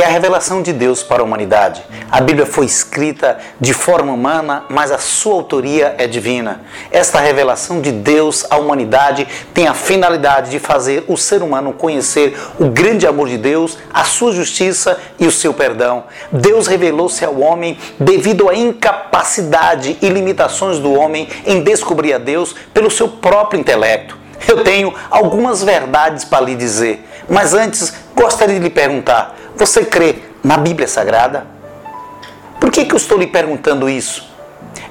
é 0.00 0.06
a 0.06 0.08
revelação 0.08 0.62
de 0.62 0.72
Deus 0.72 1.02
para 1.02 1.22
a 1.22 1.24
humanidade. 1.24 1.82
A 2.10 2.20
Bíblia 2.20 2.46
foi 2.46 2.66
escrita 2.66 3.38
de 3.60 3.72
forma 3.72 4.12
humana, 4.12 4.64
mas 4.68 4.90
a 4.90 4.98
sua 4.98 5.34
autoria 5.34 5.94
é 5.98 6.06
divina. 6.06 6.62
Esta 6.90 7.20
revelação 7.20 7.80
de 7.80 7.92
Deus 7.92 8.44
à 8.50 8.56
humanidade 8.56 9.26
tem 9.52 9.66
a 9.66 9.74
finalidade 9.74 10.50
de 10.50 10.58
fazer 10.58 11.04
o 11.08 11.16
ser 11.16 11.42
humano 11.42 11.72
conhecer 11.72 12.36
o 12.58 12.68
grande 12.68 13.06
amor 13.06 13.28
de 13.28 13.38
Deus, 13.38 13.78
a 13.92 14.04
sua 14.04 14.32
justiça 14.32 14.98
e 15.18 15.26
o 15.26 15.32
seu 15.32 15.54
perdão. 15.54 16.04
Deus 16.32 16.66
revelou-se 16.66 17.24
ao 17.24 17.38
homem 17.38 17.78
devido 17.98 18.48
à 18.48 18.54
incapacidade 18.54 19.96
e 20.02 20.08
limitações 20.08 20.78
do 20.78 20.92
homem 20.92 21.28
em 21.46 21.62
descobrir 21.62 22.14
a 22.14 22.18
Deus 22.18 22.54
pelo 22.72 22.90
seu 22.90 23.08
próprio 23.08 23.60
intelecto. 23.60 24.24
Eu 24.46 24.62
tenho 24.62 24.92
algumas 25.10 25.62
verdades 25.62 26.24
para 26.24 26.44
lhe 26.44 26.54
dizer, 26.54 27.08
mas 27.28 27.54
antes 27.54 27.94
gostaria 28.14 28.56
de 28.56 28.62
lhe 28.62 28.70
perguntar: 28.70 29.34
você 29.56 29.84
crê 29.84 30.16
na 30.42 30.56
Bíblia 30.56 30.88
Sagrada? 30.88 31.46
Por 32.60 32.70
que, 32.70 32.84
que 32.84 32.92
eu 32.92 32.96
estou 32.96 33.18
lhe 33.18 33.26
perguntando 33.26 33.88
isso? 33.88 34.34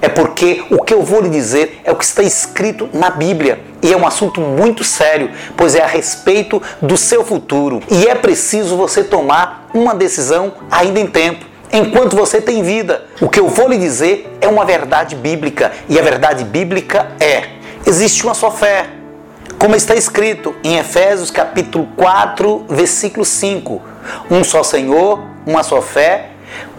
É 0.01 0.07
porque 0.07 0.63
o 0.69 0.83
que 0.83 0.93
eu 0.93 1.01
vou 1.01 1.21
lhe 1.21 1.29
dizer 1.29 1.81
é 1.83 1.91
o 1.91 1.95
que 1.95 2.03
está 2.03 2.23
escrito 2.23 2.89
na 2.93 3.09
Bíblia. 3.09 3.61
E 3.81 3.91
é 3.91 3.97
um 3.97 4.05
assunto 4.05 4.39
muito 4.41 4.83
sério, 4.83 5.31
pois 5.55 5.75
é 5.75 5.81
a 5.81 5.87
respeito 5.87 6.61
do 6.81 6.97
seu 6.97 7.23
futuro. 7.23 7.81
E 7.89 8.05
é 8.05 8.15
preciso 8.15 8.77
você 8.77 9.03
tomar 9.03 9.69
uma 9.73 9.95
decisão 9.95 10.53
ainda 10.69 10.99
em 10.99 11.07
tempo, 11.07 11.45
enquanto 11.71 12.15
você 12.15 12.41
tem 12.41 12.63
vida. 12.63 13.05
O 13.21 13.29
que 13.29 13.39
eu 13.39 13.47
vou 13.47 13.67
lhe 13.67 13.77
dizer 13.77 14.37
é 14.39 14.47
uma 14.47 14.65
verdade 14.65 15.15
bíblica. 15.15 15.71
E 15.89 15.99
a 15.99 16.01
verdade 16.01 16.43
bíblica 16.43 17.11
é: 17.19 17.49
existe 17.85 18.23
uma 18.23 18.33
só 18.33 18.51
fé. 18.51 18.87
Como 19.57 19.75
está 19.75 19.95
escrito 19.95 20.53
em 20.63 20.77
Efésios 20.77 21.31
capítulo 21.31 21.87
4, 21.95 22.65
versículo 22.69 23.23
5 23.23 23.92
um 24.29 24.43
só 24.43 24.63
Senhor, 24.63 25.19
uma 25.45 25.63
só 25.63 25.81
fé, 25.81 26.29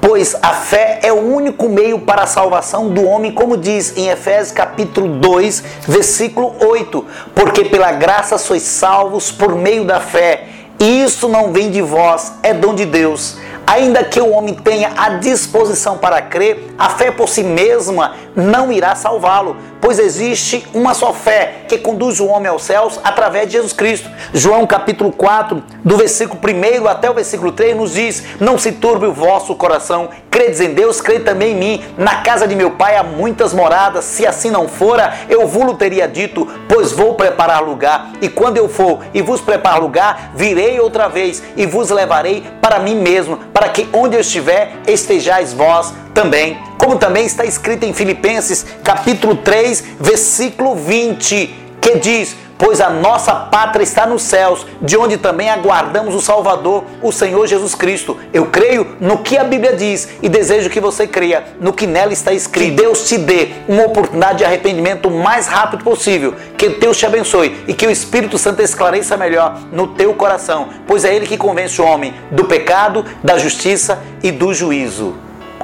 pois 0.00 0.36
a 0.42 0.52
fé 0.52 1.00
é 1.02 1.12
o 1.12 1.20
único 1.20 1.68
meio 1.68 2.00
para 2.00 2.22
a 2.22 2.26
salvação 2.26 2.88
do 2.88 3.04
homem, 3.04 3.32
como 3.32 3.56
diz 3.56 3.96
em 3.96 4.08
Efésios 4.08 4.52
capítulo 4.52 5.08
2, 5.18 5.64
versículo 5.88 6.54
8, 6.60 7.04
porque 7.34 7.64
pela 7.64 7.92
graça 7.92 8.38
sois 8.38 8.62
salvos 8.62 9.30
por 9.30 9.54
meio 9.54 9.84
da 9.84 10.00
fé, 10.00 10.48
isso 10.78 11.28
não 11.28 11.52
vem 11.52 11.70
de 11.70 11.80
vós, 11.80 12.34
é 12.42 12.52
dom 12.52 12.74
de 12.74 12.84
Deus. 12.84 13.36
Ainda 13.66 14.04
que 14.04 14.20
o 14.20 14.30
homem 14.30 14.54
tenha 14.54 14.92
a 14.96 15.10
disposição 15.10 15.98
para 15.98 16.20
crer, 16.22 16.74
a 16.78 16.90
fé 16.90 17.10
por 17.10 17.28
si 17.28 17.42
mesma 17.42 18.14
não 18.36 18.72
irá 18.72 18.94
salvá-lo, 18.94 19.56
pois 19.80 19.98
existe 19.98 20.66
uma 20.74 20.94
só 20.94 21.12
fé 21.12 21.64
que 21.68 21.78
conduz 21.78 22.20
o 22.20 22.26
homem 22.26 22.48
aos 22.48 22.62
céus 22.62 23.00
através 23.02 23.46
de 23.46 23.54
Jesus 23.54 23.72
Cristo. 23.72 24.08
João 24.32 24.66
capítulo 24.66 25.12
4, 25.12 25.62
do 25.84 25.96
versículo 25.96 26.40
1 26.40 26.88
até 26.88 27.10
o 27.10 27.14
versículo 27.14 27.52
3, 27.52 27.76
nos 27.76 27.94
diz: 27.94 28.22
Não 28.40 28.58
se 28.58 28.72
turbe 28.72 29.06
o 29.06 29.12
vosso 29.12 29.54
coração, 29.54 30.08
credes 30.30 30.60
em 30.60 30.74
Deus, 30.74 31.00
crede 31.00 31.24
também 31.24 31.52
em 31.52 31.56
mim. 31.56 31.84
Na 31.96 32.22
casa 32.22 32.46
de 32.46 32.54
meu 32.54 32.72
pai 32.72 32.96
há 32.96 33.02
muitas 33.02 33.52
moradas, 33.52 34.04
se 34.04 34.26
assim 34.26 34.50
não 34.50 34.68
fora, 34.68 35.14
eu 35.28 35.46
vos 35.46 35.64
teria 35.76 36.06
dito, 36.06 36.46
pois 36.68 36.92
vou 36.92 37.14
preparar 37.14 37.62
lugar. 37.62 38.12
E 38.20 38.28
quando 38.28 38.56
eu 38.56 38.68
for 38.68 39.00
e 39.14 39.22
vos 39.22 39.40
preparar 39.40 39.80
lugar, 39.80 40.32
virei 40.34 40.78
outra 40.78 41.08
vez 41.08 41.42
e 41.56 41.66
vos 41.66 41.90
levarei 41.90 42.44
para 42.60 42.78
mim 42.78 42.96
mesmo, 42.96 43.38
para 43.54 43.68
que 43.68 43.88
onde 43.92 44.16
eu 44.16 44.20
estiver, 44.20 44.72
estejais 44.86 45.52
vós 45.52 45.94
também, 46.12 46.58
como 46.76 46.98
também 46.98 47.24
está 47.24 47.44
escrito 47.44 47.84
em 47.84 47.94
Filipenses 47.94 48.66
capítulo 48.82 49.36
3, 49.36 49.84
versículo 50.00 50.74
20, 50.74 51.54
que 51.80 51.98
diz: 51.98 52.36
Pois 52.56 52.80
a 52.80 52.90
nossa 52.90 53.34
pátria 53.34 53.82
está 53.82 54.06
nos 54.06 54.22
céus, 54.22 54.66
de 54.80 54.96
onde 54.96 55.16
também 55.16 55.50
aguardamos 55.50 56.14
o 56.14 56.20
Salvador, 56.20 56.84
o 57.02 57.12
Senhor 57.12 57.46
Jesus 57.46 57.74
Cristo. 57.74 58.16
Eu 58.32 58.46
creio 58.46 58.96
no 59.00 59.18
que 59.18 59.36
a 59.36 59.44
Bíblia 59.44 59.74
diz 59.74 60.08
e 60.22 60.28
desejo 60.28 60.70
que 60.70 60.80
você 60.80 61.06
creia 61.06 61.44
no 61.60 61.72
que 61.72 61.86
nela 61.86 62.12
está 62.12 62.32
escrito. 62.32 62.76
Que 62.76 62.82
Deus 62.82 63.08
te 63.08 63.18
dê 63.18 63.50
uma 63.68 63.84
oportunidade 63.84 64.38
de 64.38 64.44
arrependimento 64.44 65.08
o 65.08 65.22
mais 65.22 65.46
rápido 65.46 65.84
possível. 65.84 66.34
Que 66.56 66.68
Deus 66.70 66.96
te 66.96 67.06
abençoe 67.06 67.64
e 67.66 67.74
que 67.74 67.86
o 67.86 67.90
Espírito 67.90 68.38
Santo 68.38 68.62
esclareça 68.62 69.16
melhor 69.16 69.58
no 69.72 69.88
teu 69.88 70.14
coração, 70.14 70.68
pois 70.86 71.04
é 71.04 71.14
Ele 71.14 71.26
que 71.26 71.36
convence 71.36 71.80
o 71.80 71.84
homem 71.84 72.14
do 72.30 72.44
pecado, 72.44 73.04
da 73.22 73.36
justiça 73.36 73.98
e 74.22 74.30
do 74.30 74.54
juízo. 74.54 75.14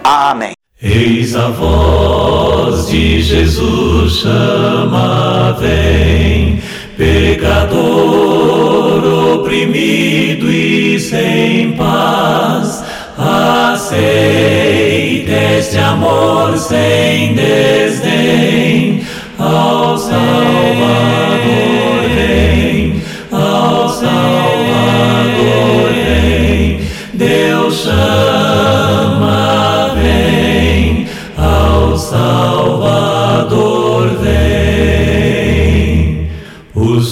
Amém. 0.03 0.53
Eis 0.83 1.37
a 1.37 1.49
voz 1.49 2.89
de 2.89 3.21
Jesus 3.21 4.21
chama, 4.21 5.53
vem, 5.61 6.63
pecador 7.01 7.81
oprimido 9.41 10.51
e 10.53 11.01
sem 11.01 11.73
paz, 11.73 12.85
aceita 13.17 14.03
este 15.59 15.79
amor 15.79 16.59
sem 16.59 17.33
desdém, 17.35 19.03
ao 19.39 19.97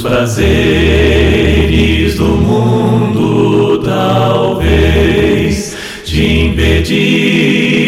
prazeres 0.09 1.69
do 2.17 2.25
mundo 2.29 3.83
talvez 3.85 5.77
te 6.03 6.47
impedissem 6.47 7.85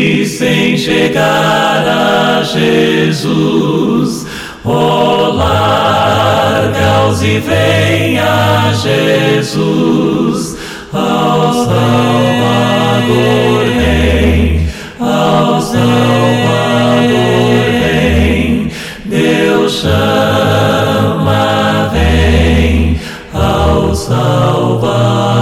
chegar 0.76 1.88
a 1.88 2.42
Jesus. 2.42 4.26
Oh, 4.62 5.32
larga-os 5.32 7.22
e 7.22 7.38
vem 7.38 8.18
a 8.18 8.74
Jesus, 8.74 10.58
ao 10.92 11.54
Salvador 11.54 11.80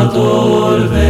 Salvador 0.08 0.88
vem, 0.88 1.04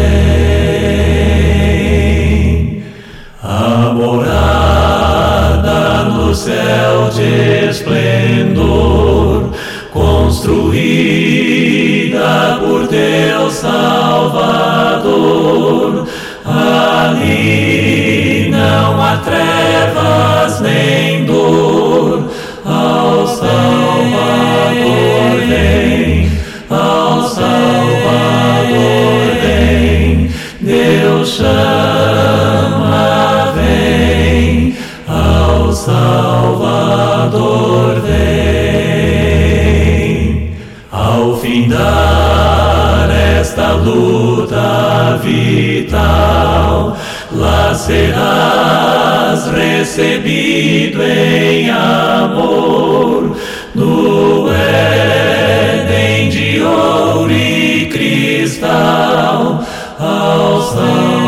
a 3.41 3.93
morada 3.95 6.03
no 6.05 6.35
céu 6.35 7.09
de 7.15 7.69
esplendor, 7.71 9.51
construída 9.93 12.59
por 12.59 12.89
teu 12.89 13.49
Salvador. 13.51 14.59
Ali 16.45 18.49
não 18.51 19.01
há 19.01 19.19
trevas 19.19 20.61
nem 20.61 20.98
Salvador 35.89 37.41
vem. 38.03 38.19
Ao 40.93 41.35
findar 41.39 43.09
esta 43.11 43.73
luta 43.73 45.19
vital, 45.25 46.95
lá 47.33 47.75
serás 47.75 49.47
recebido 49.51 51.03
em 51.03 51.71
amor 51.71 53.35
no 53.75 54.51
Éden 54.53 56.29
de 56.29 56.63
ouro 56.63 57.33
e 57.33 57.87
cristal 57.87 59.65
ao 59.99 60.61
Salvador. 60.61 61.28